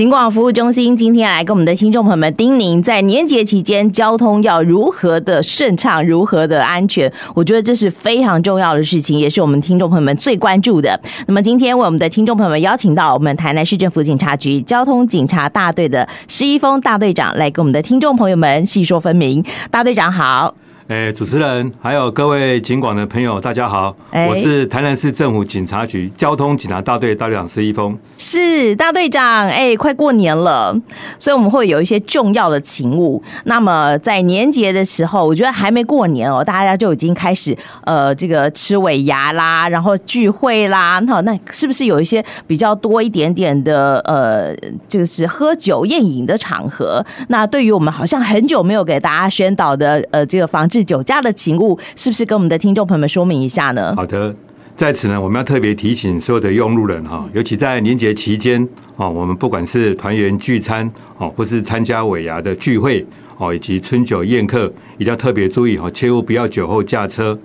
[0.00, 7.12] 警广服务中心今天来跟我们的听众朋友们叮咛，在年节期间交通要如何的顺畅，如何的安全。
[7.34, 10.98] 我觉得这是非常重要的事情，也是我们听众朋友们最关注的。
[11.26, 19.44] 那么今天为我们的听众朋友们邀请到我们台南市政府警察局交通警察大队的施一峰大队长来跟我们的听众朋友们细说分明。
[19.70, 20.54] 大队长好。
[20.90, 23.94] 哎，主持人，还有各位警广的朋友，大家好，
[24.28, 27.96] 我是台南市政府警察局交通警察大队大队长施一峰。
[28.18, 30.76] 是大队长，哎，快过年了，
[31.16, 33.22] 所以我们会有一些重要的勤务。
[33.44, 44.52] 那么在年节的时候，我觉得还没过年哦，大家就已经开始呃，这个吃尾牙啦，然后聚会啦，好，那是不是有一些比较多一点点的呃，
[44.88, 47.06] 就是喝酒宴饮的场合？
[47.28, 50.79] 那对于我们好像很久没有给大家宣导的呃，这个防治。
[50.84, 53.94] 酒驾的情物是不是跟我们的听众朋友们说明一下呢？
[53.96, 54.34] 好的，
[54.76, 58.66] 在此呢，我们要特别提醒所有的用路人哈，尤其在年节期间
[58.96, 63.04] 哦，我们不管是团圆聚餐哦，或是参加尾牙的聚会
[63.36, 67.38] 哦，以及春酒宴客，一定要特别注意哈，切勿不要酒后驾车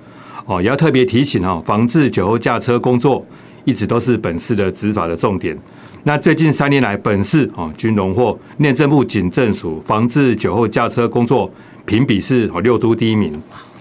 [0.45, 3.25] 哦，也要特别提醒哈，防治酒后驾车工作
[3.65, 5.57] 一直都是本市的执法的重点。
[6.03, 11.51] 那最近三年来，本市哦均荣获内政部警政署防治酒后驾车工作。
[11.87, 13.31] 评比是哦六都第一名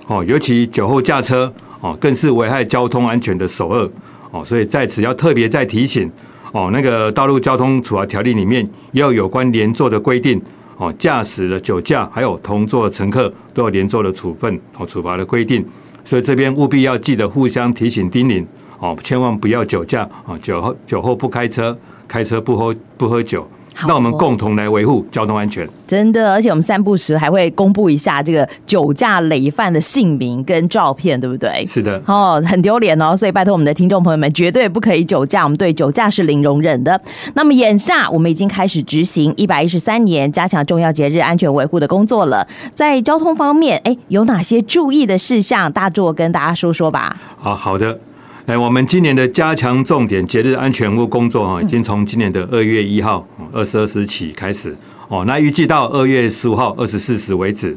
[0.08, 3.90] 哦，尤其酒后驾车哦，更是危害交通安全的首恶
[4.30, 6.12] 哦，所以在此要特别再提醒
[6.52, 10.38] 哦，那个道路交通处罚条例里面也有有关连坐的规定
[10.76, 15.64] 哦，驾驶的酒驾还有同坐的乘客都有连坐的处分哦，处罚的规定，
[16.04, 18.44] 所以这边务必要记得互相提醒叮咛
[18.84, 21.74] 哦，千万不要酒驾啊，酒后酒后不开车，
[22.06, 23.48] 开车不喝不喝酒。
[23.88, 25.66] 那我们共同来维护交通安全。
[25.86, 31.64] 真的，而且我们散步时还会公布一下这个酒驾累犯的姓名跟照片，对不对？
[31.66, 32.00] 是的。
[32.06, 37.00] 哦，很丢脸哦，所以拜托我们的听众朋友们，绝对不可以酒驾，我们对酒驾是零容忍的。
[37.32, 42.46] 那么眼下我们已经开始执行一百一十三年加强重要节日安全维护的工作了。
[42.74, 45.72] 在交通方面，哎，有哪些注意的事项？
[45.72, 47.16] 大作跟大家说说吧。
[47.38, 47.98] 好好的。
[48.46, 54.76] 哎，我们今年的加强重点节日安全屋工作哈，已经从今年的二月一号二十二时起开始
[55.08, 57.74] 哦，那预计到二月十五号二十四时为止。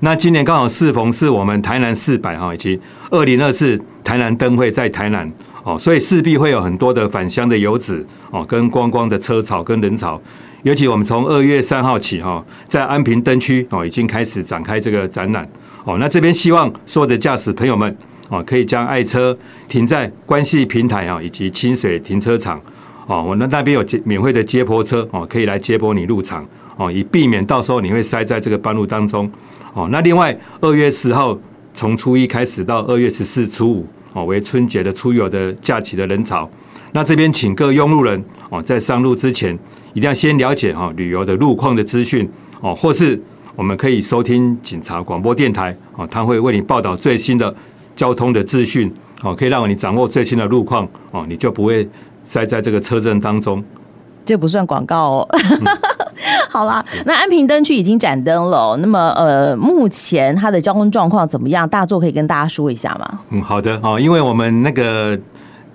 [0.00, 2.80] 那今年刚好适逢是我们台南四百哈以及
[3.10, 10.20] 二零二四台南灯会在台南哦，所以势必会有很多的返乡的游子哦，跟观光的车潮跟人潮。
[10.64, 15.48] 尤其我们从二月三号起哈，在安平灯区哦，已经开始展开这个展览
[15.84, 15.96] 哦。
[16.00, 17.96] 那这边希望所有的驾驶朋友们。
[18.28, 19.36] 哦，可以将爱车
[19.68, 22.60] 停在关系平台啊，以及清水停车场。
[23.06, 26.46] 哦，我们那边有接免费的接驳车哦，可以来接驳你入场
[26.76, 29.30] 哦，以避免到时候你会塞在这个半路当中。
[29.72, 31.38] 哦，那另外二月十号
[31.72, 36.46] 从初一开始到二月十四初五哦，为春节的出游的假期的人潮。
[36.92, 39.58] 那这边请各用路人哦，在上路之前
[39.94, 42.28] 一定要先了解哈旅游的路况的资讯
[42.60, 43.18] 哦，或是
[43.56, 47.54] 我们可以收听警察广播电台哦，他会为你报道最新的。
[47.98, 48.94] 交通的资讯
[49.24, 51.86] 哦，可以让你掌握最新的路况哦，你就不会
[52.24, 53.62] 塞在这个车阵当中。
[54.24, 55.28] 这不算广告哦。
[56.48, 61.68] 好啦，那安平灯区已经展灯了，那么呃，目前它的交通状况怎么样？
[61.68, 63.18] 大作可以跟大家说一下吗？
[63.30, 65.18] 嗯，好的哦，因为我们那个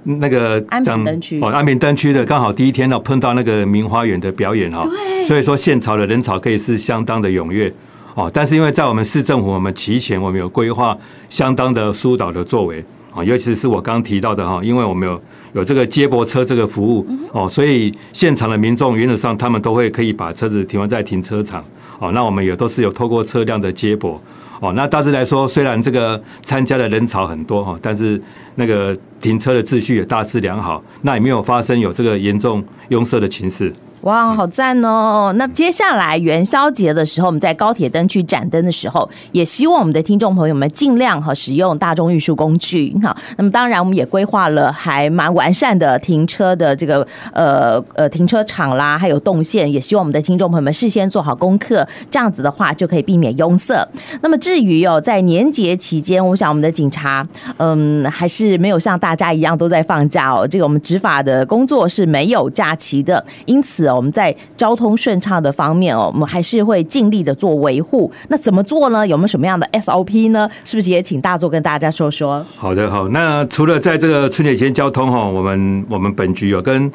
[0.04, 7.74] 那个安平灯区哦，安平灯区的刚好第一天呢碰到那个明花园的表演哈，对，所以说现场的人潮可以是相当的踊跃。
[8.16, 10.98] 哦，但是因为在我们市政府，我们提前我们有规划
[11.30, 15.22] 相当的疏导的作为啊，尤其是我刚提到的哈，因为我们有
[15.54, 21.64] 有这个接驳车这个服务哦，所以现场的民众原则上他们都会可以把车子停放在停车场
[22.00, 24.22] 哦，那我们也都是有透过车辆的接驳
[24.64, 28.22] 哦，那大致来说，虽然这个参加的人潮很多哈，但是
[28.56, 33.74] 那个停车的秩序也大致良好，那也没有发生有这个严重拥塞的情势。
[34.04, 35.34] 哇，好赞哦！
[35.38, 43.16] 那接下来元宵节的时候，我们在高铁灯区展灯的时候，也希望我们的听众朋友们尽量哈使用大众运输工具哈。
[43.38, 53.88] 那么当然，我们也规划了还蛮完善的停车的这个呃呃停车场啦，还有动线，也希望我们的听众朋友们事先做好功课，这样子的话就可以避免拥塞。
[54.20, 57.26] 那么至于哦，在年节期间，我想我们的警察
[57.58, 60.48] 嗯还是没有像大家一样都在放假哦。
[60.48, 63.84] 这个我们执法的工作是没有假期的，因此。
[63.94, 68.12] 我们在交通顺畅的方面哦，我们还是会尽力的做维护。
[68.30, 69.08] 那怎么做呢？
[69.08, 70.50] 有没有什么样的 SOP 呢？
[70.64, 72.44] 是不是也请大作跟大家说说？
[72.58, 73.08] 好的，好。
[73.10, 76.92] 那除了在这个春节前交通哈，我们我们本局有跟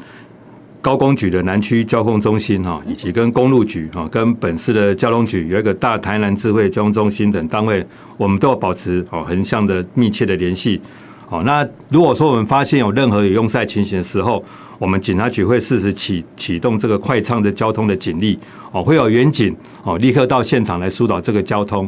[0.81, 7.85] 高工局的南区交通中心哈，以及跟公路局哈，跟本市的交通局有一个大台南智慧交通中心等单位，
[8.17, 10.81] 我们都要保持哦横向的密切的联系。
[11.27, 14.43] 好，那如果说我们发现有任何有拥塞情形的时候，
[14.79, 18.39] 我们警察局会适时启启动这个快畅的交通的警力
[18.71, 21.87] 哦，会有员警哦立刻到现场来疏导这个交通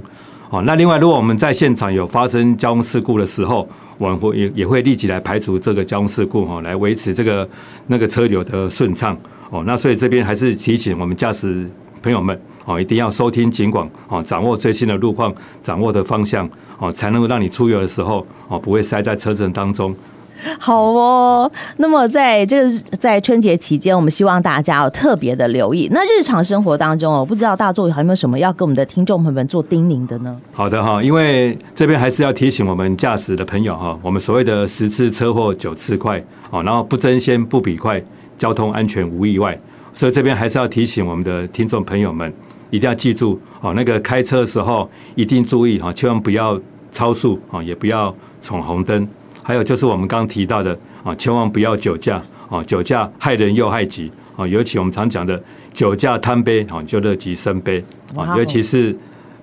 [0.50, 0.62] 哦。
[0.66, 3.68] 那另外，如果我们在现场有发生交通事故的时候，
[4.02, 7.48] 往后也也会立即来排除这个交通事故哈，来维持这个
[7.88, 9.18] 那个车流的顺畅
[9.52, 9.64] 哦。
[9.66, 11.70] 那所以这边还是提醒我们驾驶
[12.02, 16.50] 朋友们哦，一定要收听警广哦，掌握最新的路况，掌握的方向
[16.80, 19.96] 哦，才能够让你出游的时候哦不会塞在车阵当中。
[20.60, 25.88] 好哦，那么在这个在春节期间，我们希望大家要特别的留意。
[25.92, 30.36] 那日常生活当中哦，不知道大作有没有什么要跟我们的听众朋友们做叮咛的呢？
[30.52, 38.02] 好的哈，因为这边还是要提醒我们驾驶的朋友哈，我们所谓的十次车祸九次快哦，然后不争先不比快，
[38.38, 39.58] 交通安全无意外。
[39.94, 42.34] 所以这边还是要提醒我们的听众朋友们，
[42.70, 46.60] 一定要记住哦，那个开车的时候一定注意哈，千万不要
[46.92, 49.08] 超速啊，也不要闯红灯。
[49.44, 55.42] 还有就是我们刚刚提到的啊，千万不要酒驾啊，酒驾害人又害己啊，尤其我们常讲的
[55.74, 57.84] 酒驾贪杯啊，就乐极生悲
[58.16, 58.96] 啊，尤其是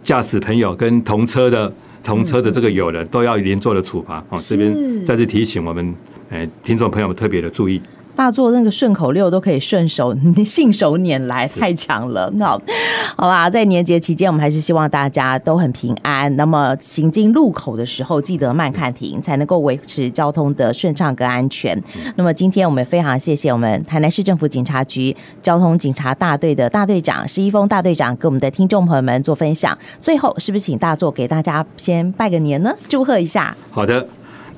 [0.03, 1.73] 驾驶朋友跟同车的
[2.03, 5.95] 同车的这个友人都要连坐的处罚啊，这边再次提醒我们
[6.31, 7.81] 诶，听众朋友们特别的注意。
[8.19, 10.12] 大作那个顺口溜都可以顺手
[10.44, 12.29] 信手拈来，太强了。
[12.41, 12.61] 好，
[13.17, 16.35] 好吧，在年节期间，我们还是希望大家都很平安。
[16.35, 21.81] 那么行经路口的时候，记得慢看停，才能够维持交通的顺畅跟安全。
[22.17, 29.79] 那么今天我们非常谢谢我们台南市政府警察局交通警察大队的大队长施一峰大队长，跟我们的听众朋友们做分享。
[30.00, 32.75] 最后，是不是请大作给大家先拜个年呢？
[32.88, 33.56] 祝贺一下。
[33.71, 34.05] 好的。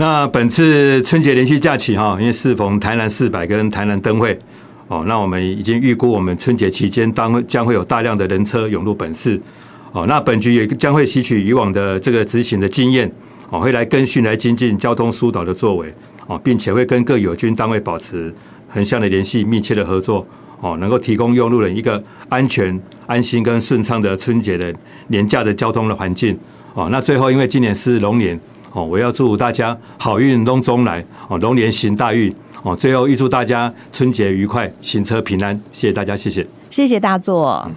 [0.01, 4.39] 那本次春节连续假期哈，因为适逢台南四百跟台南灯会
[4.89, 9.39] 哦，那我们已经预估我们春节期间当将会有大量的人车涌入本市
[9.93, 13.13] 哦，那本局也将会吸取以往的这个执行的经验
[13.51, 15.93] 哦，会来跟训来精进交通疏导的作为
[16.27, 18.35] 哦，并且会跟各友军单位保持
[18.71, 20.27] 横向的联系、密切的合作
[20.63, 24.75] 哦，能够提供用路人一个安全、安心跟顺畅的春节的
[25.09, 26.39] 年假的交通的环境
[26.73, 26.89] 哦。
[26.91, 28.41] 那最后，因为今年是龙年。
[28.73, 32.33] 哦，我要祝大家好运龙中来哦，龙年行大运
[32.63, 32.77] 哦。
[32.77, 35.61] 最后预祝大家春节愉快，行车平安。
[35.73, 37.65] 谢谢大家，谢谢，谢谢大作。
[37.67, 37.75] 嗯